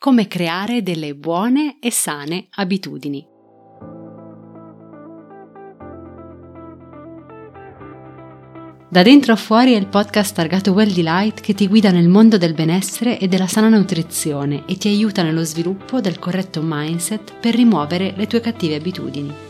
come 0.00 0.28
creare 0.28 0.82
delle 0.82 1.14
buone 1.14 1.76
e 1.78 1.90
sane 1.90 2.46
abitudini. 2.52 3.22
Da 8.88 9.02
dentro 9.02 9.34
a 9.34 9.36
fuori 9.36 9.74
è 9.74 9.76
il 9.76 9.88
podcast 9.88 10.34
targato 10.34 10.72
Well 10.72 10.90
Delight 10.90 11.42
che 11.42 11.52
ti 11.52 11.68
guida 11.68 11.90
nel 11.90 12.08
mondo 12.08 12.38
del 12.38 12.54
benessere 12.54 13.18
e 13.18 13.28
della 13.28 13.46
sana 13.46 13.68
nutrizione 13.68 14.64
e 14.66 14.78
ti 14.78 14.88
aiuta 14.88 15.22
nello 15.22 15.44
sviluppo 15.44 16.00
del 16.00 16.18
corretto 16.18 16.62
mindset 16.64 17.34
per 17.38 17.54
rimuovere 17.54 18.14
le 18.16 18.26
tue 18.26 18.40
cattive 18.40 18.76
abitudini. 18.76 19.49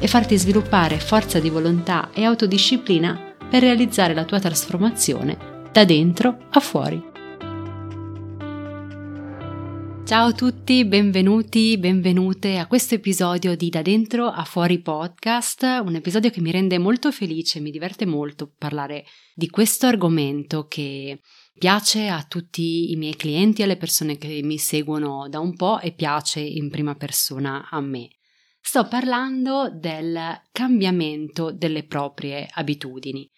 e 0.00 0.08
farti 0.08 0.36
sviluppare 0.36 0.98
forza 0.98 1.38
di 1.38 1.50
volontà 1.50 2.10
e 2.12 2.24
autodisciplina 2.24 3.36
per 3.48 3.60
realizzare 3.60 4.14
la 4.14 4.24
tua 4.24 4.40
trasformazione 4.40 5.68
da 5.70 5.84
dentro 5.84 6.46
a 6.50 6.60
fuori. 6.60 7.08
Ciao 10.10 10.26
a 10.28 10.32
tutti, 10.32 10.84
benvenuti, 10.86 11.78
benvenute 11.78 12.58
a 12.58 12.66
questo 12.66 12.96
episodio 12.96 13.54
di 13.54 13.68
Da 13.68 13.80
dentro 13.80 14.26
a 14.26 14.42
fuori 14.42 14.80
podcast, 14.80 15.62
un 15.84 15.94
episodio 15.94 16.30
che 16.30 16.40
mi 16.40 16.50
rende 16.50 16.78
molto 16.78 17.12
felice, 17.12 17.60
mi 17.60 17.70
diverte 17.70 18.06
molto 18.06 18.52
parlare 18.58 19.04
di 19.34 19.48
questo 19.48 19.86
argomento 19.86 20.66
che 20.66 21.20
piace 21.56 22.08
a 22.08 22.24
tutti 22.24 22.90
i 22.90 22.96
miei 22.96 23.14
clienti, 23.14 23.62
alle 23.62 23.76
persone 23.76 24.16
che 24.18 24.40
mi 24.42 24.58
seguono 24.58 25.28
da 25.28 25.38
un 25.38 25.54
po' 25.54 25.78
e 25.78 25.92
piace 25.92 26.40
in 26.40 26.70
prima 26.70 26.96
persona 26.96 27.68
a 27.70 27.80
me. 27.80 28.08
Sto 28.62 28.86
parlando 28.86 29.70
del 29.70 30.42
cambiamento 30.52 31.50
delle 31.50 31.86
proprie 31.86 32.48
abitudini. 32.48 33.28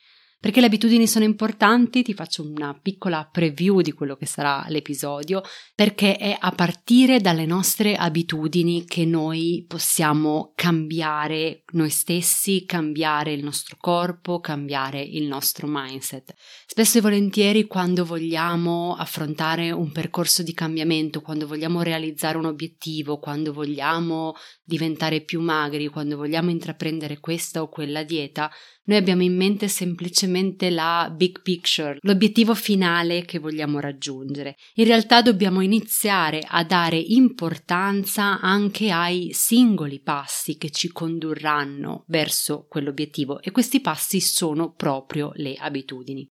Perché 0.43 0.59
le 0.59 0.67
abitudini 0.67 1.07
sono 1.07 1.25
importanti, 1.25 2.03
ti 2.03 2.15
faccio 2.15 2.43
una 2.43 2.77
piccola 2.77 3.29
preview 3.31 3.81
di 3.81 3.93
quello 3.93 4.17
che 4.17 4.27
sarà 4.27 4.65
l'episodio, 4.71 5.41
perché 5.73 6.17
è 6.17 6.37
a 6.37 6.51
partire 6.51 7.21
dalle 7.21 7.47
nostre 7.47 7.95
abitudini 7.95 8.85
che 8.85 9.05
noi 9.05 9.65
possiamo 9.69 10.51
cambiare 10.57 11.63
noi 11.75 11.91
stessi, 11.91 12.65
cambiare 12.67 13.33
il 13.33 13.45
nostro 13.45 13.77
corpo, 13.79 14.41
cambiare 14.41 15.01
il 15.01 15.29
nostro 15.29 15.69
mindset. 15.71 16.35
Spesso 16.67 16.99
e 16.99 17.03
volentieri 17.03 17.69
quando 17.69 18.05
vogliamo 18.05 18.97
affrontare 18.97 19.71
un 19.71 19.93
percorso 19.93 20.43
di 20.43 20.55
cambiamento, 20.55 21.21
quando 21.21 21.47
vogliamo 21.47 21.83
realizzare 21.83 22.37
un 22.37 22.47
obiettivo, 22.47 23.21
quando 23.21 23.53
vogliamo 23.53 24.35
diventare 24.65 25.21
più 25.21 25.41
magri, 25.41 25.87
quando 25.87 26.17
vogliamo 26.17 26.51
intraprendere 26.51 27.21
questa 27.21 27.63
o 27.63 27.69
quella 27.69 28.03
dieta, 28.03 28.51
noi 28.85 28.97
abbiamo 28.99 29.23
in 29.23 29.37
mente 29.37 29.69
semplicemente 29.69 30.69
la 30.69 31.13
big 31.15 31.43
picture, 31.43 31.99
l'obiettivo 32.01 32.55
finale 32.55 33.25
che 33.25 33.39
vogliamo 33.39 33.79
raggiungere. 33.79 34.57
In 34.75 34.87
realtà 34.87 35.23
dobbiamo 35.23 35.61
iniziare 35.61 36.43
a 36.45 36.65
dare 36.65 36.97
importanza 36.97 38.41
anche 38.41 38.91
ai 38.91 39.31
singoli 39.33 40.01
passi 40.01 40.57
che 40.57 40.71
ci 40.71 40.89
condurranno 40.89 42.05
verso 42.09 42.67
quell'obiettivo 42.69 43.41
e 43.41 43.53
questi 43.53 43.81
passi 43.81 44.21
sono 44.21 44.73
proprio 44.73 45.31
le 45.37 45.55
abitudini. 45.55 46.29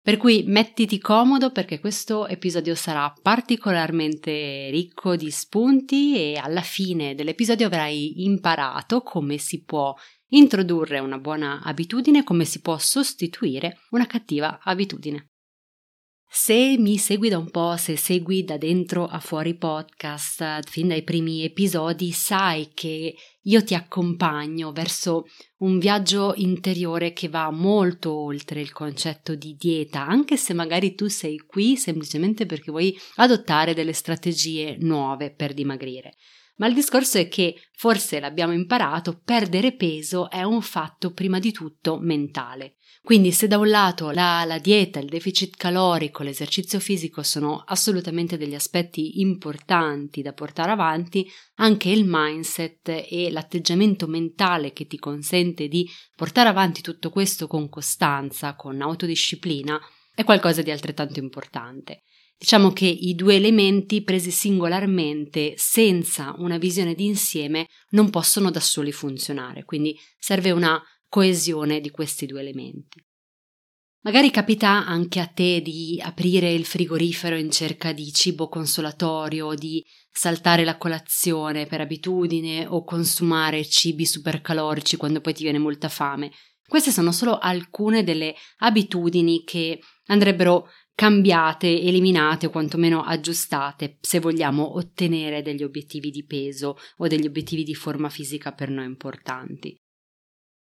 Per 0.00 0.16
cui 0.16 0.42
mettiti 0.46 0.98
comodo 0.98 1.50
perché 1.50 1.80
questo 1.80 2.26
episodio 2.28 2.74
sarà 2.74 3.12
particolarmente 3.20 4.70
ricco 4.70 5.16
di 5.16 5.30
spunti 5.30 6.16
e 6.16 6.40
alla 6.42 6.62
fine 6.62 7.14
dell'episodio 7.14 7.66
avrai 7.66 8.24
imparato 8.24 9.02
come 9.02 9.36
si 9.36 9.64
può 9.64 9.94
introdurre 10.28 10.98
una 10.98 11.18
buona 11.18 11.60
abitudine, 11.62 12.24
come 12.24 12.44
si 12.44 12.60
può 12.60 12.78
sostituire 12.78 13.80
una 13.90 14.06
cattiva 14.06 14.60
abitudine. 14.62 15.30
Se 16.30 16.76
mi 16.78 16.98
segui 16.98 17.30
da 17.30 17.38
un 17.38 17.50
po', 17.50 17.76
se 17.78 17.96
segui 17.96 18.44
da 18.44 18.58
dentro 18.58 19.06
a 19.06 19.18
fuori 19.18 19.56
podcast 19.56 20.68
fin 20.68 20.88
dai 20.88 21.02
primi 21.02 21.42
episodi, 21.42 22.12
sai 22.12 22.70
che 22.74 23.14
io 23.40 23.64
ti 23.64 23.74
accompagno 23.74 24.70
verso 24.70 25.24
un 25.60 25.78
viaggio 25.78 26.34
interiore 26.36 27.14
che 27.14 27.30
va 27.30 27.50
molto 27.50 28.12
oltre 28.12 28.60
il 28.60 28.72
concetto 28.72 29.34
di 29.34 29.56
dieta, 29.58 30.06
anche 30.06 30.36
se 30.36 30.52
magari 30.52 30.94
tu 30.94 31.06
sei 31.06 31.38
qui 31.38 31.78
semplicemente 31.78 32.44
perché 32.44 32.70
vuoi 32.70 32.94
adottare 33.16 33.72
delle 33.72 33.94
strategie 33.94 34.76
nuove 34.80 35.34
per 35.34 35.54
dimagrire. 35.54 36.12
Ma 36.58 36.66
il 36.66 36.74
discorso 36.74 37.18
è 37.18 37.28
che, 37.28 37.56
forse 37.72 38.20
l'abbiamo 38.20 38.52
imparato, 38.52 39.20
perdere 39.24 39.74
peso 39.74 40.28
è 40.30 40.42
un 40.42 40.60
fatto 40.60 41.12
prima 41.12 41.38
di 41.38 41.52
tutto 41.52 41.98
mentale. 41.98 42.74
Quindi 43.00 43.32
se 43.32 43.46
da 43.46 43.58
un 43.58 43.68
lato 43.68 44.10
la, 44.10 44.44
la, 44.44 44.58
dieta, 44.58 44.98
il 44.98 45.08
deficit 45.08 45.56
calorico, 45.56 46.22
l'esercizio 46.22 46.80
fisico 46.80 47.22
sono 47.22 47.62
assolutamente 47.64 48.36
degli 48.36 48.54
aspetti 48.54 49.20
importanti 49.20 50.20
da 50.20 50.32
portare 50.32 50.72
avanti, 50.72 51.26
anche 51.54 51.88
il 51.90 52.04
mindset 52.06 53.06
e 53.08 53.30
l'atteggiamento 53.30 54.06
mentale 54.08 54.72
che 54.72 54.86
ti 54.86 54.98
consente 54.98 55.68
di 55.68 55.88
portare 56.14 56.48
avanti 56.48 56.82
tutto 56.82 57.10
questo 57.10 57.46
con 57.46 57.68
costanza, 57.68 58.56
con 58.56 58.82
autodisciplina, 58.82 59.80
è 60.14 60.24
qualcosa 60.24 60.62
di 60.62 60.72
altrettanto 60.72 61.20
importante. 61.20 62.02
Diciamo 62.38 62.70
che 62.72 62.86
i 62.86 63.16
due 63.16 63.34
elementi 63.34 64.02
presi 64.02 64.30
singolarmente, 64.30 65.54
senza 65.56 66.36
una 66.38 66.56
visione 66.56 66.94
d'insieme, 66.94 67.66
non 67.90 68.10
possono 68.10 68.52
da 68.52 68.60
soli 68.60 68.92
funzionare, 68.92 69.64
quindi 69.64 69.98
serve 70.16 70.52
una 70.52 70.80
coesione 71.08 71.80
di 71.80 71.90
questi 71.90 72.26
due 72.26 72.40
elementi. 72.40 73.04
Magari 74.02 74.30
capita 74.30 74.86
anche 74.86 75.18
a 75.18 75.26
te 75.26 75.60
di 75.60 76.00
aprire 76.00 76.52
il 76.52 76.64
frigorifero 76.64 77.36
in 77.36 77.50
cerca 77.50 77.92
di 77.92 78.12
cibo 78.12 78.48
consolatorio, 78.48 79.54
di 79.54 79.84
saltare 80.08 80.64
la 80.64 80.78
colazione 80.78 81.66
per 81.66 81.80
abitudine 81.80 82.66
o 82.66 82.84
consumare 82.84 83.66
cibi 83.66 84.06
supercalorici 84.06 84.96
quando 84.96 85.20
poi 85.20 85.34
ti 85.34 85.42
viene 85.42 85.58
molta 85.58 85.88
fame. 85.88 86.30
Queste 86.64 86.92
sono 86.92 87.10
solo 87.10 87.38
alcune 87.38 88.04
delle 88.04 88.36
abitudini 88.58 89.42
che 89.42 89.80
andrebbero 90.06 90.68
cambiate, 90.98 91.80
eliminate 91.80 92.46
o 92.46 92.50
quantomeno 92.50 93.04
aggiustate 93.04 93.98
se 94.00 94.18
vogliamo 94.18 94.74
ottenere 94.78 95.42
degli 95.42 95.62
obiettivi 95.62 96.10
di 96.10 96.24
peso 96.24 96.76
o 96.96 97.06
degli 97.06 97.24
obiettivi 97.24 97.62
di 97.62 97.76
forma 97.76 98.08
fisica 98.08 98.50
per 98.50 98.68
noi 98.68 98.86
importanti. 98.86 99.80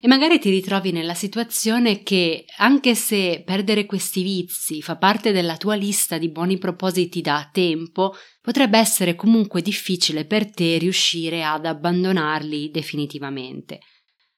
E 0.00 0.08
magari 0.08 0.38
ti 0.38 0.48
ritrovi 0.48 0.92
nella 0.92 1.12
situazione 1.12 2.02
che, 2.02 2.46
anche 2.56 2.94
se 2.94 3.42
perdere 3.44 3.84
questi 3.84 4.22
vizi 4.22 4.80
fa 4.80 4.96
parte 4.96 5.30
della 5.30 5.58
tua 5.58 5.74
lista 5.74 6.16
di 6.16 6.30
buoni 6.30 6.56
propositi 6.56 7.20
da 7.20 7.50
tempo, 7.52 8.14
potrebbe 8.40 8.78
essere 8.78 9.14
comunque 9.14 9.60
difficile 9.60 10.24
per 10.24 10.50
te 10.50 10.78
riuscire 10.78 11.44
ad 11.44 11.66
abbandonarli 11.66 12.70
definitivamente. 12.70 13.80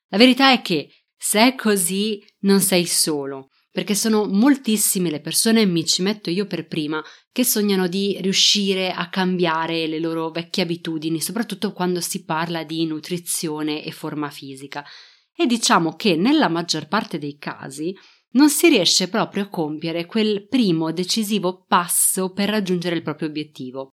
La 0.09 0.19
verità 0.19 0.51
è 0.51 0.63
che, 0.63 0.89
se 1.17 1.47
è 1.47 1.55
così, 1.55 2.21
non 2.41 2.59
sei 2.59 2.87
solo 2.87 3.51
perché 3.77 3.95
sono 3.95 4.25
moltissime 4.25 5.11
le 5.11 5.21
persone, 5.21 5.67
mi 5.67 5.85
ci 5.85 6.01
metto 6.01 6.31
io 6.31 6.47
per 6.47 6.67
prima, 6.67 7.05
che 7.31 7.45
sognano 7.45 7.89
di 7.89 8.17
riuscire 8.23 8.91
a 8.91 9.11
cambiare 9.11 9.87
le 9.87 9.99
loro 9.99 10.31
vecchie 10.31 10.63
abitudini, 10.63 11.21
soprattutto 11.21 11.75
quando 11.75 12.01
si 12.01 12.25
parla 12.25 12.65
di 12.65 12.87
nutrizione 12.87 13.85
e 13.85 13.91
forma 13.91 14.31
fisica. 14.31 14.83
E 15.31 15.45
diciamo 15.45 15.95
che 15.95 16.17
nella 16.17 16.49
maggior 16.49 16.89
parte 16.89 17.19
dei 17.19 17.37
casi 17.37 17.95
non 18.31 18.49
si 18.49 18.71
riesce 18.71 19.11
proprio 19.11 19.43
a 19.43 19.49
compiere 19.51 20.07
quel 20.07 20.49
primo 20.49 20.91
decisivo 20.91 21.67
passo 21.69 22.33
per 22.33 22.49
raggiungere 22.49 22.97
il 22.97 23.03
proprio 23.03 23.29
obiettivo. 23.29 23.91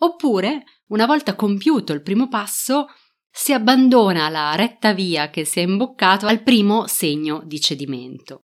Oppure, 0.00 0.64
una 0.88 1.06
volta 1.06 1.34
compiuto 1.34 1.94
il 1.94 2.02
primo 2.02 2.28
passo, 2.28 2.84
si 3.30 3.54
abbandona 3.54 4.28
la 4.28 4.54
retta 4.56 4.92
via 4.92 5.30
che 5.30 5.46
si 5.46 5.60
è 5.60 5.62
imboccato 5.62 6.26
al 6.26 6.42
primo 6.42 6.86
segno 6.86 7.40
di 7.46 7.58
cedimento. 7.58 8.42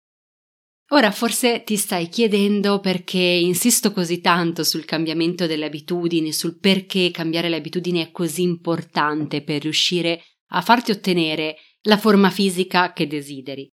Ora 0.92 1.10
forse 1.10 1.62
ti 1.64 1.76
stai 1.76 2.08
chiedendo 2.08 2.78
perché 2.78 3.18
insisto 3.18 3.92
così 3.92 4.20
tanto 4.20 4.62
sul 4.62 4.84
cambiamento 4.84 5.46
delle 5.46 5.64
abitudini, 5.64 6.34
sul 6.34 6.58
perché 6.58 7.10
cambiare 7.10 7.48
le 7.48 7.56
abitudini 7.56 8.04
è 8.04 8.10
così 8.10 8.42
importante 8.42 9.42
per 9.42 9.62
riuscire 9.62 10.22
a 10.48 10.60
farti 10.60 10.90
ottenere 10.90 11.56
la 11.82 11.96
forma 11.96 12.28
fisica 12.28 12.92
che 12.92 13.06
desideri. 13.06 13.66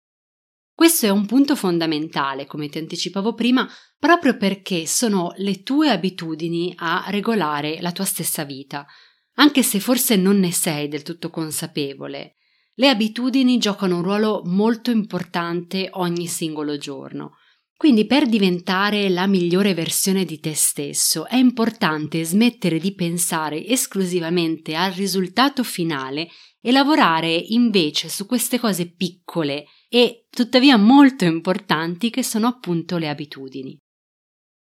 Questo 0.73 1.07
è 1.07 1.09
un 1.09 1.25
punto 1.25 1.57
fondamentale, 1.57 2.45
come 2.45 2.69
ti 2.69 2.77
anticipavo 2.77 3.33
prima, 3.33 3.69
proprio 3.97 4.37
perché 4.37 4.87
sono 4.87 5.33
le 5.35 5.61
tue 5.61 5.89
abitudini 5.89 6.73
a 6.77 7.03
regolare 7.09 7.81
la 7.81 7.91
tua 7.91 8.05
stessa 8.05 8.45
vita, 8.45 8.85
anche 9.33 9.61
se 9.61 9.81
forse 9.81 10.15
non 10.15 10.39
ne 10.39 10.53
sei 10.53 10.87
del 10.87 11.03
tutto 11.03 11.29
consapevole. 11.29 12.35
Le 12.79 12.87
abitudini 12.87 13.57
giocano 13.57 13.97
un 13.97 14.03
ruolo 14.03 14.41
molto 14.45 14.89
importante 14.89 15.89
ogni 15.95 16.27
singolo 16.27 16.77
giorno. 16.77 17.33
Quindi 17.75 18.05
per 18.05 18.25
diventare 18.25 19.09
la 19.09 19.27
migliore 19.27 19.73
versione 19.73 20.23
di 20.23 20.39
te 20.39 20.55
stesso 20.55 21.27
è 21.27 21.35
importante 21.35 22.23
smettere 22.23 22.79
di 22.79 22.95
pensare 22.95 23.65
esclusivamente 23.65 24.75
al 24.75 24.93
risultato 24.93 25.65
finale 25.65 26.29
e 26.61 26.71
lavorare 26.71 27.33
invece 27.33 28.07
su 28.07 28.25
queste 28.25 28.57
cose 28.57 28.93
piccole 28.93 29.65
e 29.89 30.27
tuttavia 30.29 30.77
molto 30.77 31.25
importanti 31.25 32.09
che 32.09 32.23
sono 32.23 32.47
appunto 32.47 32.97
le 32.97 33.09
abitudini. 33.09 33.77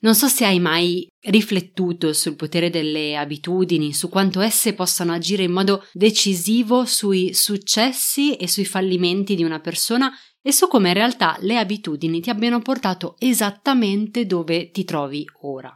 Non 0.03 0.15
so 0.15 0.27
se 0.27 0.45
hai 0.45 0.59
mai 0.59 1.07
riflettuto 1.25 2.11
sul 2.13 2.35
potere 2.35 2.71
delle 2.71 3.15
abitudini, 3.15 3.93
su 3.93 4.09
quanto 4.09 4.41
esse 4.41 4.73
possano 4.73 5.13
agire 5.13 5.43
in 5.43 5.51
modo 5.51 5.85
decisivo 5.93 6.85
sui 6.85 7.35
successi 7.35 8.35
e 8.35 8.47
sui 8.47 8.65
fallimenti 8.65 9.35
di 9.35 9.43
una 9.43 9.59
persona 9.59 10.11
e 10.41 10.51
su 10.51 10.67
come 10.67 10.87
in 10.87 10.95
realtà 10.95 11.37
le 11.41 11.57
abitudini 11.57 12.19
ti 12.19 12.31
abbiano 12.31 12.61
portato 12.61 13.15
esattamente 13.19 14.25
dove 14.25 14.71
ti 14.71 14.83
trovi 14.85 15.23
ora. 15.41 15.71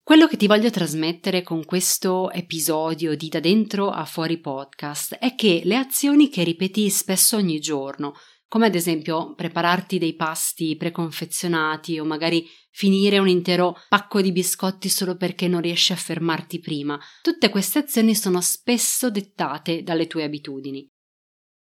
Quello 0.00 0.28
che 0.28 0.36
ti 0.36 0.46
voglio 0.46 0.70
trasmettere 0.70 1.42
con 1.42 1.64
questo 1.64 2.30
episodio 2.30 3.16
di 3.16 3.28
Da 3.28 3.40
dentro 3.40 3.90
a 3.90 4.04
fuori 4.04 4.38
podcast 4.38 5.14
è 5.14 5.34
che 5.34 5.62
le 5.64 5.76
azioni 5.76 6.28
che 6.28 6.44
ripeti 6.44 6.90
spesso 6.90 7.36
ogni 7.36 7.58
giorno, 7.58 8.12
come 8.54 8.66
ad 8.66 8.76
esempio 8.76 9.34
prepararti 9.34 9.98
dei 9.98 10.14
pasti 10.14 10.76
preconfezionati 10.76 11.98
o 11.98 12.04
magari 12.04 12.48
finire 12.70 13.18
un 13.18 13.26
intero 13.26 13.76
pacco 13.88 14.20
di 14.20 14.30
biscotti 14.30 14.88
solo 14.88 15.16
perché 15.16 15.48
non 15.48 15.60
riesci 15.60 15.90
a 15.90 15.96
fermarti 15.96 16.60
prima. 16.60 16.96
Tutte 17.20 17.48
queste 17.48 17.80
azioni 17.80 18.14
sono 18.14 18.40
spesso 18.40 19.10
dettate 19.10 19.82
dalle 19.82 20.06
tue 20.06 20.22
abitudini. 20.22 20.88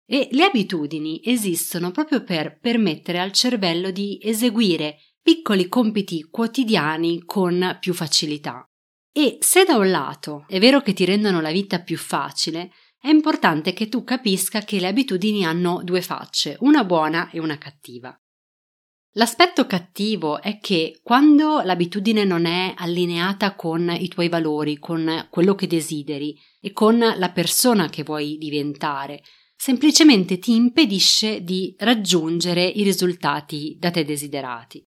E 0.05 0.31
le 0.33 0.43
abitudini 0.43 1.21
esistono 1.23 1.93
proprio 1.93 2.25
per 2.25 2.59
permettere 2.59 3.21
al 3.21 3.31
cervello 3.31 3.93
di 3.93 4.19
eseguire 4.21 4.97
piccoli 5.23 5.69
compiti 5.69 6.27
quotidiani 6.29 7.23
con 7.25 7.77
più 7.79 7.95
facilità. 7.95 8.69
E 9.13 9.39
se 9.39 9.63
da 9.63 9.77
un 9.77 9.91
lato 9.91 10.45
è 10.49 10.59
vero 10.59 10.81
che 10.81 10.93
ti 10.93 11.05
rendono 11.05 11.41
la 11.41 11.53
vita 11.53 11.81
più 11.83 11.97
facile, 11.97 12.73
è 13.01 13.09
importante 13.09 13.73
che 13.73 13.89
tu 13.89 14.05
capisca 14.05 14.61
che 14.61 14.79
le 14.79 14.89
abitudini 14.89 15.45
hanno 15.45 15.81
due 15.83 16.03
facce, 16.03 16.57
una 16.61 16.85
buona 16.85 17.31
e 17.31 17.41
una 17.41 17.57
cattiva. 17.57 18.15
L'aspetto 19.15 19.67
cattivo 19.67 20.41
è 20.41 20.59
che 20.61 21.01
quando 21.03 21.63
l'abitudine 21.63 22.25
non 22.25 22.45
è 22.45 22.75
allineata 22.77 23.57
con 23.57 23.91
i 23.91 24.07
tuoi 24.09 24.29
valori, 24.29 24.79
con 24.79 25.27
quello 25.31 25.55
che 25.55 25.67
desideri 25.67 26.39
e 26.61 26.73
con 26.73 26.99
la 26.99 27.31
persona 27.33 27.89
che 27.89 28.05
vuoi 28.05 28.37
diventare, 28.37 29.23
semplicemente 29.57 30.39
ti 30.39 30.55
impedisce 30.55 31.43
di 31.43 31.75
raggiungere 31.79 32.65
i 32.65 32.83
risultati 32.85 33.77
da 33.79 33.91
te 33.91 34.05
desiderati. 34.05 34.85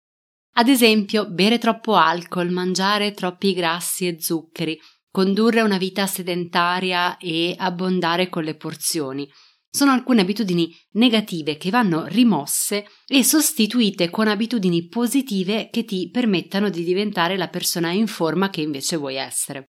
Ad 0.58 0.68
esempio, 0.68 1.28
bere 1.28 1.58
troppo 1.58 1.96
alcol, 1.96 2.50
mangiare 2.50 3.12
troppi 3.12 3.52
grassi 3.52 4.06
e 4.06 4.18
zuccheri, 4.18 4.80
condurre 5.16 5.62
una 5.62 5.78
vita 5.78 6.06
sedentaria 6.06 7.16
e 7.16 7.54
abbondare 7.56 8.28
con 8.28 8.44
le 8.44 8.54
porzioni. 8.54 9.26
Sono 9.70 9.92
alcune 9.92 10.20
abitudini 10.20 10.70
negative 10.90 11.56
che 11.56 11.70
vanno 11.70 12.04
rimosse 12.04 12.84
e 13.06 13.24
sostituite 13.24 14.10
con 14.10 14.28
abitudini 14.28 14.88
positive 14.88 15.70
che 15.72 15.86
ti 15.86 16.10
permettano 16.10 16.68
di 16.68 16.84
diventare 16.84 17.38
la 17.38 17.48
persona 17.48 17.92
in 17.92 18.06
forma 18.06 18.50
che 18.50 18.60
invece 18.60 18.98
vuoi 18.98 19.14
essere. 19.14 19.70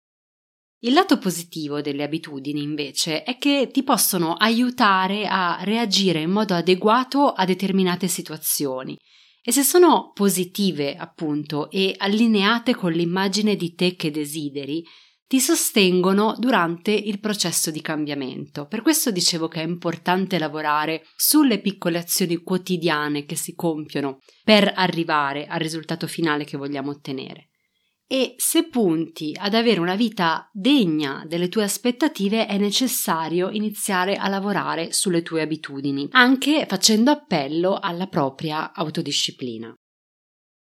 Il 0.80 0.92
lato 0.92 1.18
positivo 1.18 1.80
delle 1.80 2.02
abitudini, 2.02 2.60
invece, 2.60 3.22
è 3.22 3.38
che 3.38 3.70
ti 3.72 3.84
possono 3.84 4.34
aiutare 4.34 5.28
a 5.28 5.60
reagire 5.62 6.20
in 6.20 6.32
modo 6.32 6.54
adeguato 6.54 7.28
a 7.28 7.44
determinate 7.44 8.08
situazioni. 8.08 8.96
E 9.40 9.52
se 9.52 9.62
sono 9.62 10.10
positive, 10.12 10.96
appunto, 10.96 11.70
e 11.70 11.94
allineate 11.96 12.74
con 12.74 12.90
l'immagine 12.90 13.54
di 13.54 13.74
te 13.74 13.94
che 13.94 14.10
desideri, 14.10 14.84
ti 15.28 15.40
sostengono 15.40 16.34
durante 16.38 16.90
il 16.90 17.20
processo 17.20 17.70
di 17.70 17.82
cambiamento. 17.82 18.66
Per 18.66 18.80
questo 18.80 19.10
dicevo 19.10 19.46
che 19.46 19.60
è 19.60 19.64
importante 19.64 20.38
lavorare 20.38 21.04
sulle 21.14 21.60
piccole 21.60 21.98
azioni 21.98 22.38
quotidiane 22.38 23.26
che 23.26 23.36
si 23.36 23.54
compiono 23.54 24.20
per 24.42 24.72
arrivare 24.74 25.44
al 25.46 25.60
risultato 25.60 26.06
finale 26.06 26.44
che 26.44 26.56
vogliamo 26.56 26.90
ottenere. 26.90 27.50
E 28.10 28.36
se 28.38 28.68
punti 28.68 29.36
ad 29.38 29.52
avere 29.52 29.80
una 29.80 29.94
vita 29.94 30.48
degna 30.50 31.26
delle 31.28 31.50
tue 31.50 31.64
aspettative 31.64 32.46
è 32.46 32.56
necessario 32.56 33.50
iniziare 33.50 34.16
a 34.16 34.28
lavorare 34.28 34.94
sulle 34.94 35.20
tue 35.20 35.42
abitudini, 35.42 36.08
anche 36.12 36.64
facendo 36.66 37.10
appello 37.10 37.78
alla 37.78 38.06
propria 38.06 38.72
autodisciplina. 38.72 39.74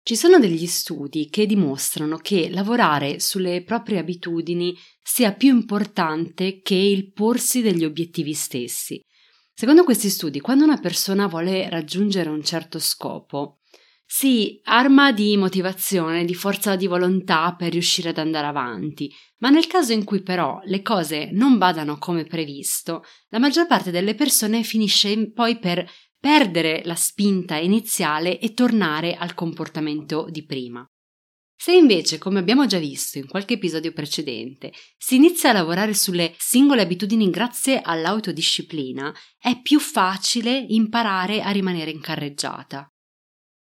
Ci 0.09 0.17
sono 0.17 0.39
degli 0.39 0.65
studi 0.65 1.29
che 1.29 1.45
dimostrano 1.45 2.17
che 2.17 2.49
lavorare 2.49 3.21
sulle 3.21 3.63
proprie 3.63 3.99
abitudini 3.99 4.75
sia 5.03 5.35
più 5.35 5.51
importante 5.55 6.63
che 6.63 6.77
il 6.77 7.13
porsi 7.13 7.61
degli 7.61 7.85
obiettivi 7.85 8.33
stessi. 8.33 8.99
Secondo 9.53 9.85
questi 9.85 10.09
studi, 10.09 10.41
quando 10.41 10.65
una 10.65 10.79
persona 10.79 11.27
vuole 11.27 11.69
raggiungere 11.69 12.31
un 12.31 12.43
certo 12.43 12.79
scopo, 12.79 13.59
si 14.07 14.59
arma 14.63 15.13
di 15.13 15.37
motivazione, 15.37 16.25
di 16.25 16.35
forza 16.35 16.75
di 16.75 16.87
volontà 16.87 17.55
per 17.55 17.73
riuscire 17.73 18.09
ad 18.09 18.17
andare 18.17 18.47
avanti, 18.47 19.13
ma 19.41 19.51
nel 19.51 19.67
caso 19.67 19.93
in 19.93 20.05
cui 20.05 20.23
però 20.23 20.59
le 20.65 20.81
cose 20.81 21.29
non 21.33 21.59
vadano 21.59 21.99
come 21.99 22.25
previsto, 22.25 23.03
la 23.29 23.39
maggior 23.39 23.67
parte 23.67 23.91
delle 23.91 24.15
persone 24.15 24.63
finisce 24.63 25.31
poi 25.33 25.59
per 25.59 25.87
perdere 26.19 26.83
la 26.85 26.95
spinta 26.95 27.57
iniziale 27.57 28.39
e 28.39 28.53
tornare 28.55 29.15
al 29.15 29.35
comportamento 29.35 30.27
di 30.31 30.45
prima. 30.45 30.85
Se 31.61 31.73
invece, 31.73 32.19
come 32.19 32.39
abbiamo 32.39 32.67
già 32.67 32.79
visto 32.79 33.19
in 33.19 33.27
qualche 33.27 33.55
episodio 33.55 33.93
precedente, 33.93 34.73
si 34.97 35.17
inizia 35.17 35.51
a 35.51 35.55
lavorare 35.55 35.93
sulle 35.93 36.33
singole 36.39 36.83
abitudini 36.83 37.31
grazie 37.31 37.81
all'autodisciplina, 37.81 39.13
è 39.37 39.61
più 39.61 39.81
facile 39.81 40.57
imparare 40.69 41.43
a 41.43 41.51
rimanere 41.51 41.91
in 41.91 42.01
carreggiata. 42.01 42.87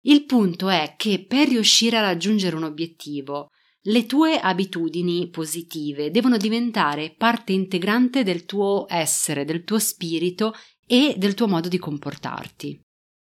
Il 0.05 0.25
punto 0.25 0.69
è 0.69 0.95
che 0.97 1.25
per 1.25 1.49
riuscire 1.49 1.97
a 1.97 2.01
raggiungere 2.01 2.55
un 2.55 2.63
obiettivo, 2.63 3.49
le 3.87 4.05
tue 4.05 4.39
abitudini 4.39 5.29
positive 5.29 6.09
devono 6.09 6.37
diventare 6.37 7.13
parte 7.17 7.51
integrante 7.51 8.23
del 8.23 8.45
tuo 8.45 8.85
essere, 8.87 9.43
del 9.43 9.65
tuo 9.65 9.77
spirito 9.77 10.53
e 10.85 11.15
del 11.17 11.33
tuo 11.33 11.47
modo 11.47 11.67
di 11.67 11.77
comportarti. 11.77 12.79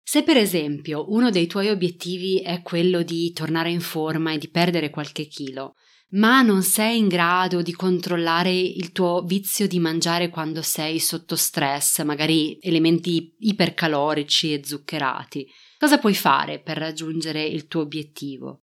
Se 0.02 0.22
per 0.22 0.38
esempio 0.38 1.04
uno 1.12 1.28
dei 1.28 1.46
tuoi 1.46 1.68
obiettivi 1.68 2.40
è 2.40 2.62
quello 2.62 3.02
di 3.02 3.30
tornare 3.32 3.70
in 3.70 3.82
forma 3.82 4.32
e 4.32 4.38
di 4.38 4.48
perdere 4.48 4.88
qualche 4.88 5.26
chilo, 5.26 5.74
ma 6.12 6.40
non 6.40 6.62
sei 6.62 6.96
in 6.96 7.08
grado 7.08 7.60
di 7.60 7.72
controllare 7.72 8.50
il 8.50 8.92
tuo 8.92 9.22
vizio 9.22 9.68
di 9.68 9.78
mangiare 9.78 10.30
quando 10.30 10.62
sei 10.62 10.98
sotto 10.98 11.36
stress, 11.36 12.02
magari 12.04 12.58
elementi 12.62 13.36
ipercalorici 13.40 14.54
e 14.54 14.64
zuccherati, 14.64 15.46
cosa 15.78 15.98
puoi 15.98 16.14
fare 16.14 16.58
per 16.58 16.78
raggiungere 16.78 17.44
il 17.44 17.66
tuo 17.66 17.82
obiettivo? 17.82 18.62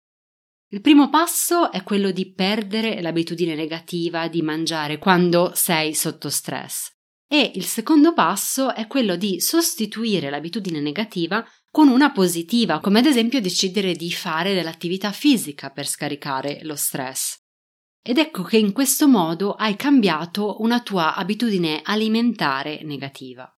Il 0.71 0.81
primo 0.81 1.09
passo 1.09 1.71
è 1.71 1.81
quello 1.81 2.11
di 2.11 2.31
perdere 2.31 3.01
l'abitudine 3.01 3.55
negativa 3.55 4.27
di 4.27 4.43
mangiare 4.43 4.99
quando 4.99 5.51
sei 5.55 5.95
sotto 5.95 6.29
stress. 6.29 6.91
E 7.27 7.53
il 7.55 7.65
secondo 7.65 8.13
passo 8.13 8.75
è 8.75 8.85
quello 8.85 9.15
di 9.15 9.39
sostituire 9.41 10.29
l'abitudine 10.29 10.79
negativa 10.79 11.43
con 11.71 11.87
una 11.87 12.11
positiva, 12.11 12.79
come 12.81 12.99
ad 12.99 13.07
esempio 13.07 13.41
decidere 13.41 13.93
di 13.93 14.11
fare 14.11 14.53
dell'attività 14.53 15.11
fisica 15.11 15.71
per 15.71 15.87
scaricare 15.87 16.59
lo 16.61 16.75
stress. 16.75 17.39
Ed 18.03 18.19
ecco 18.19 18.43
che 18.43 18.57
in 18.57 18.71
questo 18.71 19.07
modo 19.07 19.53
hai 19.53 19.75
cambiato 19.75 20.61
una 20.61 20.81
tua 20.81 21.15
abitudine 21.15 21.81
alimentare 21.83 22.83
negativa. 22.83 23.51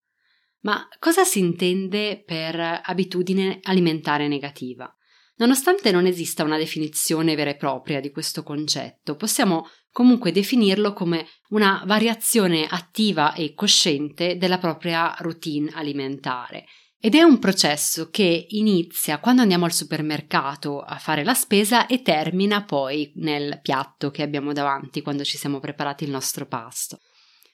Ma 0.60 0.86
cosa 1.00 1.24
si 1.24 1.40
intende 1.40 2.22
per 2.24 2.82
abitudine 2.84 3.58
alimentare 3.64 4.28
negativa? 4.28 4.94
Nonostante 5.40 5.90
non 5.90 6.04
esista 6.04 6.44
una 6.44 6.58
definizione 6.58 7.34
vera 7.34 7.50
e 7.50 7.56
propria 7.56 7.98
di 7.98 8.10
questo 8.10 8.42
concetto, 8.42 9.16
possiamo 9.16 9.68
comunque 9.90 10.32
definirlo 10.32 10.92
come 10.92 11.26
una 11.48 11.82
variazione 11.86 12.66
attiva 12.68 13.32
e 13.32 13.54
cosciente 13.54 14.36
della 14.36 14.58
propria 14.58 15.14
routine 15.20 15.70
alimentare. 15.72 16.66
Ed 17.00 17.14
è 17.14 17.22
un 17.22 17.38
processo 17.38 18.10
che 18.10 18.48
inizia 18.50 19.18
quando 19.18 19.40
andiamo 19.40 19.64
al 19.64 19.72
supermercato 19.72 20.80
a 20.80 20.98
fare 20.98 21.24
la 21.24 21.32
spesa 21.32 21.86
e 21.86 22.02
termina 22.02 22.62
poi 22.64 23.10
nel 23.14 23.60
piatto 23.62 24.10
che 24.10 24.20
abbiamo 24.20 24.52
davanti 24.52 25.00
quando 25.00 25.24
ci 25.24 25.38
siamo 25.38 25.58
preparati 25.58 26.04
il 26.04 26.10
nostro 26.10 26.44
pasto. 26.44 27.00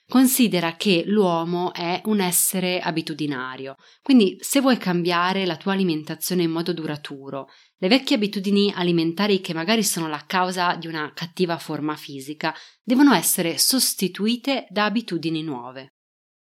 Considera 0.09 0.77
che 0.77 1.03
l'uomo 1.07 1.73
è 1.73 2.01
un 2.05 2.21
essere 2.21 2.81
abitudinario, 2.81 3.75
quindi 4.03 4.37
se 4.41 4.61
vuoi 4.61 4.77
cambiare 4.77 5.45
la 5.45 5.57
tua 5.57 5.73
alimentazione 5.73 6.45
in 6.45 6.51
modo 6.51 6.73
duraturo, 6.73 7.49
le 7.79 7.89
vecchie 7.89 8.17
abitudini 8.17 8.73
alimentari 8.75 9.41
che 9.41 9.53
magari 9.53 9.83
sono 9.83 10.09
la 10.09 10.25
causa 10.27 10.77
di 10.77 10.87
una 10.87 11.13
cattiva 11.13 11.59
forma 11.59 11.97
fisica 11.97 12.55
devono 12.83 13.13
essere 13.13 13.59
sostituite 13.59 14.67
da 14.71 14.85
abitudini 14.85 15.43
nuove. 15.43 15.95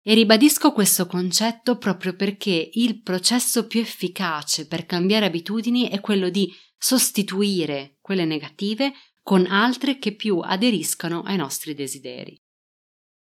E 0.03 0.13
ribadisco 0.13 0.71
questo 0.71 1.05
concetto 1.05 1.77
proprio 1.77 2.15
perché 2.15 2.69
il 2.73 3.01
processo 3.01 3.67
più 3.67 3.81
efficace 3.81 4.67
per 4.67 4.85
cambiare 4.85 5.25
abitudini 5.25 5.89
è 5.89 5.99
quello 5.99 6.29
di 6.29 6.53
sostituire 6.77 7.97
quelle 7.99 8.23
negative 8.23 8.93
con 9.21 9.45
altre 9.47 9.97
che 9.97 10.15
più 10.15 10.39
aderiscano 10.39 11.23
ai 11.23 11.35
nostri 11.35 11.73
desideri. 11.73 12.39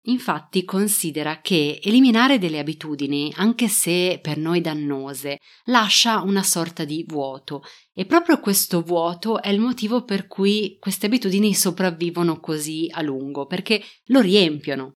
Infatti 0.02 0.64
considera 0.64 1.40
che 1.40 1.80
eliminare 1.82 2.38
delle 2.38 2.60
abitudini, 2.60 3.32
anche 3.36 3.68
se 3.68 4.20
per 4.22 4.38
noi 4.38 4.60
dannose, 4.60 5.38
lascia 5.64 6.22
una 6.22 6.42
sorta 6.42 6.84
di 6.84 7.04
vuoto 7.06 7.62
e 7.92 8.06
proprio 8.06 8.40
questo 8.40 8.80
vuoto 8.80 9.42
è 9.42 9.48
il 9.48 9.60
motivo 9.60 10.04
per 10.04 10.26
cui 10.26 10.76
queste 10.78 11.06
abitudini 11.06 11.52
sopravvivono 11.52 12.40
così 12.40 12.88
a 12.90 13.02
lungo, 13.02 13.46
perché 13.46 13.82
lo 14.06 14.20
riempiono. 14.20 14.94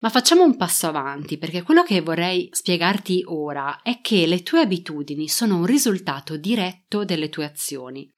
Ma 0.00 0.10
facciamo 0.10 0.44
un 0.44 0.56
passo 0.56 0.86
avanti 0.86 1.38
perché 1.38 1.62
quello 1.62 1.82
che 1.82 2.02
vorrei 2.02 2.48
spiegarti 2.52 3.22
ora 3.26 3.80
è 3.80 4.00
che 4.02 4.26
le 4.26 4.42
tue 4.42 4.60
abitudini 4.60 5.26
sono 5.26 5.56
un 5.56 5.64
risultato 5.64 6.36
diretto 6.36 7.04
delle 7.04 7.30
tue 7.30 7.46
azioni. 7.46 8.08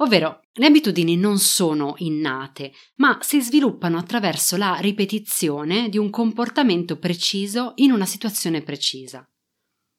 Ovvero, 0.00 0.42
le 0.54 0.66
abitudini 0.66 1.16
non 1.16 1.38
sono 1.38 1.94
innate, 1.98 2.72
ma 2.96 3.18
si 3.22 3.40
sviluppano 3.40 3.96
attraverso 3.96 4.56
la 4.56 4.76
ripetizione 4.78 5.88
di 5.88 5.96
un 5.96 6.10
comportamento 6.10 6.98
preciso 6.98 7.72
in 7.76 7.92
una 7.92 8.04
situazione 8.04 8.62
precisa. 8.62 9.24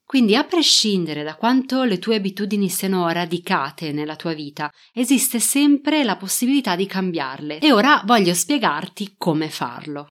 Quindi, 0.06 0.36
a 0.36 0.46
prescindere 0.46 1.24
da 1.24 1.36
quanto 1.36 1.84
le 1.84 2.00
tue 2.00 2.16
abitudini 2.16 2.70
siano 2.70 3.10
radicate 3.10 3.92
nella 3.92 4.16
tua 4.16 4.34
vita, 4.34 4.72
esiste 4.94 5.40
sempre 5.40 6.04
la 6.04 6.16
possibilità 6.16 6.76
di 6.76 6.86
cambiarle 6.86 7.60
e 7.60 7.72
ora 7.74 8.02
voglio 8.06 8.34
spiegarti 8.34 9.16
come 9.18 9.50
farlo. 9.50 10.08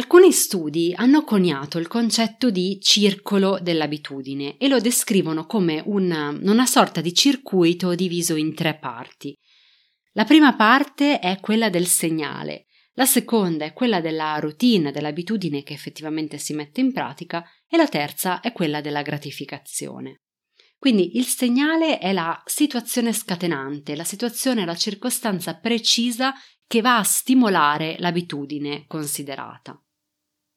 Alcuni 0.00 0.32
studi 0.32 0.94
hanno 0.96 1.24
coniato 1.24 1.76
il 1.76 1.86
concetto 1.86 2.48
di 2.48 2.78
circolo 2.80 3.58
dell'abitudine 3.60 4.56
e 4.56 4.66
lo 4.66 4.80
descrivono 4.80 5.44
come 5.44 5.82
una, 5.84 6.30
una 6.30 6.64
sorta 6.64 7.02
di 7.02 7.12
circuito 7.12 7.94
diviso 7.94 8.34
in 8.34 8.54
tre 8.54 8.78
parti. 8.78 9.36
La 10.12 10.24
prima 10.24 10.56
parte 10.56 11.18
è 11.18 11.38
quella 11.38 11.68
del 11.68 11.86
segnale, 11.86 12.64
la 12.94 13.04
seconda 13.04 13.66
è 13.66 13.74
quella 13.74 14.00
della 14.00 14.38
routine, 14.38 14.90
dell'abitudine 14.90 15.62
che 15.62 15.74
effettivamente 15.74 16.38
si 16.38 16.54
mette 16.54 16.80
in 16.80 16.94
pratica 16.94 17.44
e 17.68 17.76
la 17.76 17.86
terza 17.86 18.40
è 18.40 18.52
quella 18.52 18.80
della 18.80 19.02
gratificazione. 19.02 20.22
Quindi 20.78 21.18
il 21.18 21.26
segnale 21.26 21.98
è 21.98 22.14
la 22.14 22.42
situazione 22.46 23.12
scatenante, 23.12 23.94
la 23.94 24.04
situazione, 24.04 24.64
la 24.64 24.76
circostanza 24.76 25.58
precisa 25.58 26.32
che 26.66 26.80
va 26.80 26.96
a 26.96 27.02
stimolare 27.02 27.96
l'abitudine 27.98 28.86
considerata. 28.86 29.78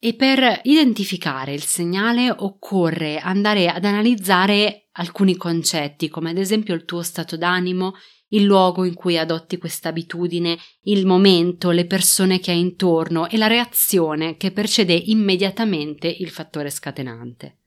E 0.04 0.12
per 0.12 0.60
identificare 0.64 1.54
il 1.54 1.62
segnale 1.62 2.30
occorre 2.30 3.16
andare 3.16 3.68
ad 3.68 3.86
analizzare 3.86 4.88
alcuni 4.92 5.34
concetti, 5.34 6.10
come 6.10 6.28
ad 6.28 6.36
esempio 6.36 6.74
il 6.74 6.84
tuo 6.84 7.00
stato 7.00 7.38
d'animo, 7.38 7.94
il 8.28 8.42
luogo 8.42 8.84
in 8.84 8.92
cui 8.92 9.16
adotti 9.16 9.56
questa 9.56 9.88
abitudine, 9.88 10.58
il 10.82 11.06
momento, 11.06 11.70
le 11.70 11.86
persone 11.86 12.38
che 12.38 12.50
hai 12.50 12.60
intorno 12.60 13.30
e 13.30 13.38
la 13.38 13.46
reazione 13.46 14.36
che 14.36 14.50
precede 14.50 14.92
immediatamente 14.92 16.06
il 16.08 16.28
fattore 16.28 16.68
scatenante. 16.68 17.60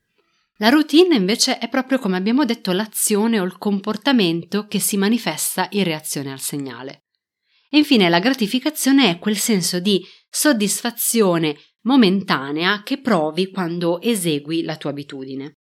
La 0.58 0.70
routine 0.70 1.16
invece 1.16 1.58
è 1.58 1.68
proprio 1.70 1.98
come 1.98 2.18
abbiamo 2.18 2.46
detto 2.46 2.72
l'azione 2.72 3.40
o 3.40 3.46
il 3.46 3.58
comportamento 3.58 4.68
che 4.68 4.78
si 4.78 4.96
manifesta 4.96 5.70
in 5.72 5.84
reazione 5.84 6.32
al 6.32 6.40
segnale. 6.40 7.06
E 7.68 7.80
infine 7.80 8.10
la 8.10 8.20
gratificazione 8.20 9.10
è 9.10 9.18
quel 9.18 9.38
senso 9.38 9.80
di 9.80 10.06
soddisfazione 10.30 11.58
momentanea 11.82 12.84
che 12.84 13.00
provi 13.00 13.50
quando 13.50 14.02
esegui 14.02 14.64
la 14.64 14.78
tua 14.78 14.90
abitudine. 14.90 15.58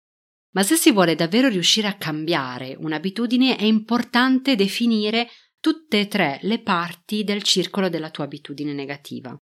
Ma 0.54 0.62
se 0.62 0.76
si 0.76 0.92
vuole 0.92 1.14
davvero 1.14 1.48
riuscire 1.48 1.88
a 1.88 1.96
cambiare 1.96 2.76
un'abitudine 2.78 3.56
è 3.56 3.64
importante 3.64 4.54
definire 4.54 5.28
tutte 5.58 6.00
e 6.00 6.08
tre 6.08 6.38
le 6.42 6.60
parti 6.60 7.24
del 7.24 7.42
circolo 7.42 7.88
della 7.88 8.10
tua 8.10 8.24
abitudine 8.24 8.72
negativa. 8.72 9.36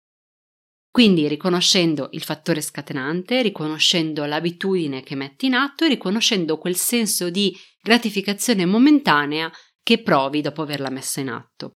Quindi 0.90 1.26
riconoscendo 1.26 2.10
il 2.12 2.22
fattore 2.22 2.60
scatenante, 2.60 3.40
riconoscendo 3.40 4.24
l'abitudine 4.26 5.02
che 5.02 5.14
metti 5.14 5.46
in 5.46 5.54
atto 5.54 5.84
e 5.84 5.88
riconoscendo 5.88 6.58
quel 6.58 6.76
senso 6.76 7.30
di 7.30 7.56
gratificazione 7.80 8.66
momentanea 8.66 9.50
che 9.82 10.02
provi 10.02 10.42
dopo 10.42 10.62
averla 10.62 10.90
messa 10.90 11.20
in 11.20 11.30
atto. 11.30 11.72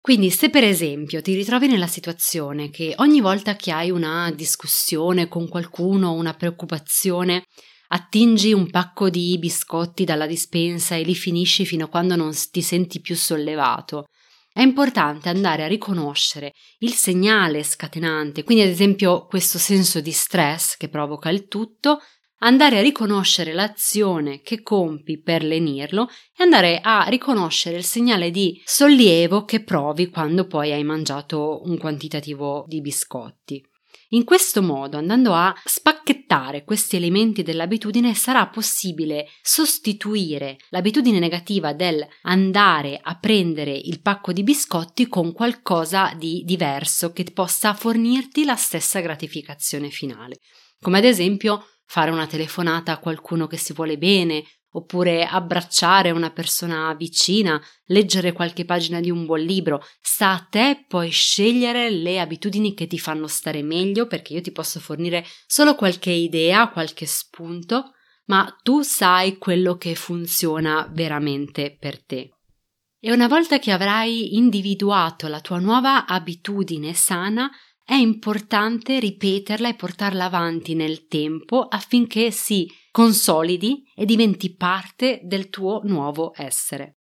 Quindi 0.00 0.30
se 0.30 0.48
per 0.48 0.64
esempio 0.64 1.20
ti 1.20 1.34
ritrovi 1.34 1.66
nella 1.66 1.86
situazione 1.86 2.70
che 2.70 2.94
ogni 2.98 3.20
volta 3.20 3.56
che 3.56 3.72
hai 3.72 3.90
una 3.90 4.30
discussione 4.30 5.28
con 5.28 5.48
qualcuno, 5.48 6.12
una 6.12 6.34
preoccupazione, 6.34 7.44
attingi 7.88 8.52
un 8.52 8.70
pacco 8.70 9.10
di 9.10 9.36
biscotti 9.38 10.04
dalla 10.04 10.26
dispensa 10.26 10.94
e 10.94 11.02
li 11.02 11.14
finisci 11.14 11.66
fino 11.66 11.86
a 11.86 11.88
quando 11.88 12.16
non 12.16 12.32
ti 12.50 12.62
senti 12.62 13.00
più 13.00 13.16
sollevato, 13.16 14.06
è 14.52 14.62
importante 14.62 15.28
andare 15.28 15.62
a 15.62 15.68
riconoscere 15.68 16.52
il 16.78 16.92
segnale 16.92 17.62
scatenante, 17.62 18.42
quindi 18.42 18.64
ad 18.64 18.70
esempio 18.70 19.26
questo 19.26 19.56
senso 19.58 20.00
di 20.00 20.10
stress 20.10 20.76
che 20.76 20.88
provoca 20.88 21.28
il 21.28 21.46
tutto, 21.46 22.00
andare 22.38 22.78
a 22.78 22.82
riconoscere 22.82 23.52
l'azione 23.52 24.40
che 24.42 24.62
compi 24.62 25.20
per 25.20 25.42
lenirlo 25.42 26.08
e 26.36 26.42
andare 26.42 26.80
a 26.82 27.06
riconoscere 27.08 27.76
il 27.76 27.84
segnale 27.84 28.30
di 28.30 28.60
sollievo 28.64 29.44
che 29.44 29.62
provi 29.62 30.08
quando 30.08 30.46
poi 30.46 30.72
hai 30.72 30.84
mangiato 30.84 31.62
un 31.64 31.78
quantitativo 31.78 32.64
di 32.66 32.80
biscotti. 32.80 33.62
In 34.12 34.24
questo 34.24 34.62
modo, 34.62 34.96
andando 34.96 35.34
a 35.34 35.54
spacchettare 35.62 36.64
questi 36.64 36.96
elementi 36.96 37.42
dell'abitudine, 37.42 38.14
sarà 38.14 38.46
possibile 38.46 39.26
sostituire 39.42 40.56
l'abitudine 40.70 41.18
negativa 41.18 41.74
del 41.74 42.06
andare 42.22 42.98
a 43.02 43.18
prendere 43.18 43.72
il 43.72 44.00
pacco 44.00 44.32
di 44.32 44.42
biscotti 44.42 45.08
con 45.08 45.32
qualcosa 45.32 46.14
di 46.16 46.42
diverso 46.46 47.12
che 47.12 47.24
possa 47.24 47.74
fornirti 47.74 48.46
la 48.46 48.56
stessa 48.56 49.00
gratificazione 49.00 49.90
finale. 49.90 50.38
Come 50.80 50.98
ad 50.98 51.04
esempio 51.04 51.64
fare 51.88 52.10
una 52.10 52.26
telefonata 52.26 52.92
a 52.92 52.98
qualcuno 52.98 53.46
che 53.46 53.56
si 53.56 53.72
vuole 53.72 53.96
bene, 53.96 54.44
oppure 54.72 55.24
abbracciare 55.24 56.10
una 56.10 56.30
persona 56.30 56.92
vicina, 56.92 57.60
leggere 57.86 58.32
qualche 58.32 58.66
pagina 58.66 59.00
di 59.00 59.10
un 59.10 59.24
buon 59.24 59.40
libro. 59.40 59.82
Sta 59.98 60.32
a 60.32 60.46
te 60.50 60.84
poi 60.86 61.08
scegliere 61.08 61.88
le 61.88 62.20
abitudini 62.20 62.74
che 62.74 62.86
ti 62.86 62.98
fanno 62.98 63.26
stare 63.26 63.62
meglio, 63.62 64.06
perché 64.06 64.34
io 64.34 64.42
ti 64.42 64.52
posso 64.52 64.80
fornire 64.80 65.24
solo 65.46 65.74
qualche 65.74 66.10
idea, 66.10 66.68
qualche 66.68 67.06
spunto, 67.06 67.94
ma 68.26 68.54
tu 68.62 68.82
sai 68.82 69.38
quello 69.38 69.78
che 69.78 69.94
funziona 69.94 70.86
veramente 70.92 71.74
per 71.80 72.04
te. 72.04 72.34
E 73.00 73.12
una 73.12 73.28
volta 73.28 73.58
che 73.58 73.70
avrai 73.70 74.36
individuato 74.36 75.26
la 75.28 75.40
tua 75.40 75.58
nuova 75.58 76.04
abitudine 76.04 76.92
sana, 76.92 77.50
è 77.88 77.94
importante 77.94 79.00
ripeterla 79.00 79.70
e 79.70 79.74
portarla 79.74 80.26
avanti 80.26 80.74
nel 80.74 81.06
tempo 81.06 81.62
affinché 81.62 82.30
si 82.30 82.70
consolidi 82.90 83.82
e 83.94 84.04
diventi 84.04 84.54
parte 84.54 85.20
del 85.22 85.48
tuo 85.48 85.80
nuovo 85.84 86.32
essere. 86.36 86.98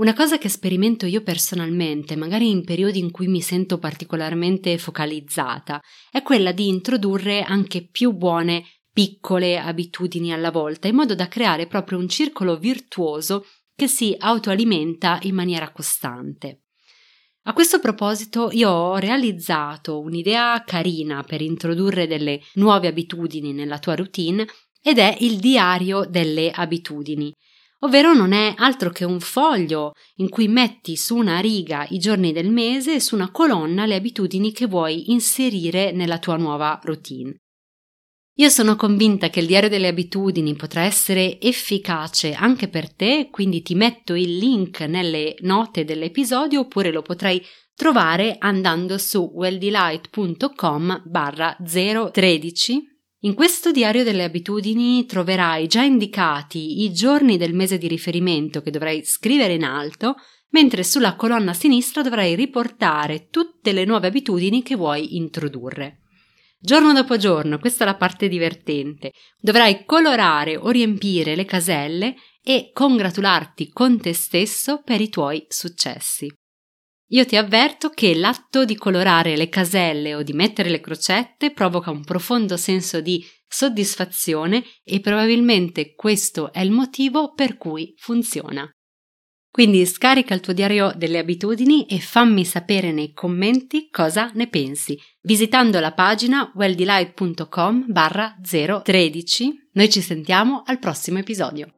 Una 0.00 0.12
cosa 0.12 0.38
che 0.38 0.48
sperimento 0.48 1.06
io 1.06 1.22
personalmente, 1.22 2.16
magari 2.16 2.50
in 2.50 2.64
periodi 2.64 2.98
in 2.98 3.12
cui 3.12 3.28
mi 3.28 3.40
sento 3.40 3.78
particolarmente 3.78 4.76
focalizzata, 4.76 5.80
è 6.10 6.20
quella 6.22 6.50
di 6.50 6.66
introdurre 6.66 7.44
anche 7.44 7.86
più 7.86 8.10
buone 8.10 8.64
piccole 8.92 9.56
abitudini 9.56 10.32
alla 10.32 10.50
volta, 10.50 10.88
in 10.88 10.96
modo 10.96 11.14
da 11.14 11.28
creare 11.28 11.68
proprio 11.68 11.98
un 11.98 12.08
circolo 12.08 12.58
virtuoso 12.58 13.46
che 13.72 13.86
si 13.86 14.16
autoalimenta 14.18 15.20
in 15.22 15.36
maniera 15.36 15.70
costante. 15.70 16.61
A 17.44 17.54
questo 17.54 17.80
proposito 17.80 18.50
io 18.52 18.70
ho 18.70 18.96
realizzato 18.98 19.98
un'idea 19.98 20.62
carina 20.64 21.24
per 21.24 21.40
introdurre 21.40 22.06
delle 22.06 22.40
nuove 22.54 22.86
abitudini 22.86 23.52
nella 23.52 23.80
tua 23.80 23.96
routine 23.96 24.46
ed 24.80 24.98
è 24.98 25.16
il 25.20 25.38
diario 25.40 26.04
delle 26.04 26.52
abitudini, 26.52 27.32
ovvero 27.80 28.14
non 28.14 28.32
è 28.32 28.54
altro 28.56 28.90
che 28.90 29.04
un 29.04 29.18
foglio 29.18 29.90
in 30.18 30.28
cui 30.28 30.46
metti 30.46 30.94
su 30.94 31.16
una 31.16 31.40
riga 31.40 31.84
i 31.90 31.98
giorni 31.98 32.32
del 32.32 32.48
mese 32.48 32.94
e 32.94 33.00
su 33.00 33.16
una 33.16 33.32
colonna 33.32 33.86
le 33.86 33.96
abitudini 33.96 34.52
che 34.52 34.66
vuoi 34.66 35.10
inserire 35.10 35.90
nella 35.90 36.20
tua 36.20 36.36
nuova 36.36 36.78
routine. 36.84 37.41
Io 38.36 38.48
sono 38.48 38.76
convinta 38.76 39.28
che 39.28 39.40
il 39.40 39.46
diario 39.46 39.68
delle 39.68 39.88
abitudini 39.88 40.54
potrà 40.54 40.82
essere 40.82 41.40
efficace 41.40 42.32
anche 42.32 42.68
per 42.68 42.92
te, 42.92 43.28
quindi 43.30 43.62
ti 43.62 43.74
metto 43.74 44.14
il 44.14 44.38
link 44.38 44.80
nelle 44.80 45.34
note 45.40 45.84
dell'episodio 45.84 46.60
oppure 46.60 46.90
lo 46.90 47.02
potrai 47.02 47.44
trovare 47.74 48.36
andando 48.38 48.96
su 48.98 49.30
welldelight.com 49.34 51.02
barra 51.04 51.56
013 51.62 52.90
in 53.24 53.34
questo 53.34 53.70
diario 53.70 54.02
delle 54.02 54.24
abitudini 54.24 55.06
troverai 55.06 55.68
già 55.68 55.82
indicati 55.82 56.82
i 56.82 56.92
giorni 56.92 57.36
del 57.36 57.54
mese 57.54 57.78
di 57.78 57.86
riferimento 57.86 58.62
che 58.62 58.72
dovrai 58.72 59.04
scrivere 59.04 59.54
in 59.54 59.62
alto, 59.62 60.16
mentre 60.50 60.82
sulla 60.82 61.14
colonna 61.14 61.52
sinistra 61.52 62.02
dovrai 62.02 62.34
riportare 62.34 63.28
tutte 63.30 63.70
le 63.70 63.84
nuove 63.84 64.08
abitudini 64.08 64.64
che 64.64 64.74
vuoi 64.74 65.14
introdurre. 65.16 66.01
Giorno 66.64 66.92
dopo 66.92 67.16
giorno, 67.16 67.58
questa 67.58 67.82
è 67.82 67.86
la 67.88 67.96
parte 67.96 68.28
divertente, 68.28 69.10
dovrai 69.36 69.84
colorare 69.84 70.56
o 70.56 70.68
riempire 70.68 71.34
le 71.34 71.44
caselle 71.44 72.14
e 72.40 72.70
congratularti 72.72 73.70
con 73.70 74.00
te 74.00 74.12
stesso 74.12 74.80
per 74.84 75.00
i 75.00 75.08
tuoi 75.08 75.44
successi. 75.48 76.32
Io 77.08 77.26
ti 77.26 77.34
avverto 77.34 77.90
che 77.90 78.14
l'atto 78.14 78.64
di 78.64 78.76
colorare 78.76 79.36
le 79.36 79.48
caselle 79.48 80.14
o 80.14 80.22
di 80.22 80.34
mettere 80.34 80.70
le 80.70 80.80
crocette 80.80 81.50
provoca 81.52 81.90
un 81.90 82.04
profondo 82.04 82.56
senso 82.56 83.00
di 83.00 83.26
soddisfazione 83.48 84.62
e 84.84 85.00
probabilmente 85.00 85.96
questo 85.96 86.52
è 86.52 86.60
il 86.60 86.70
motivo 86.70 87.32
per 87.32 87.56
cui 87.56 87.92
funziona. 87.96 88.70
Quindi 89.52 89.84
scarica 89.84 90.32
il 90.32 90.40
tuo 90.40 90.54
diario 90.54 90.94
delle 90.96 91.18
abitudini 91.18 91.84
e 91.84 92.00
fammi 92.00 92.42
sapere 92.42 92.90
nei 92.90 93.12
commenti 93.12 93.88
cosa 93.90 94.30
ne 94.32 94.46
pensi, 94.46 94.98
visitando 95.20 95.78
la 95.78 95.92
pagina 95.92 96.50
welldelight.com 96.54 97.84
barra 97.86 98.34
013. 98.42 99.68
Noi 99.72 99.90
ci 99.90 100.00
sentiamo 100.00 100.62
al 100.64 100.78
prossimo 100.78 101.18
episodio. 101.18 101.68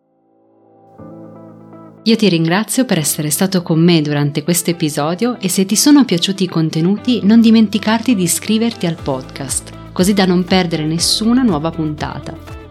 Io 2.05 2.17
ti 2.17 2.29
ringrazio 2.29 2.85
per 2.85 2.99
essere 2.99 3.31
stato 3.31 3.63
con 3.63 3.83
me 3.83 4.03
durante 4.03 4.45
questo 4.45 4.71
episodio 4.71 5.41
e 5.41 5.49
se 5.49 5.67
ti 5.67 5.75
sono 5.75 6.05
piaciuti 6.05 6.45
i 6.45 6.49
contenuti 6.49 7.25
non 7.25 7.41
dimenticarti 7.41 8.15
di 8.15 8.23
iscriverti 8.23 8.87
al 8.87 8.99
podcast, 9.03 9.91
così 9.93 10.13
da 10.13 10.27
non 10.27 10.45
perdere 10.45 10.85
nessuna 10.85 11.43
nuova 11.43 11.71
puntata. 11.71 12.54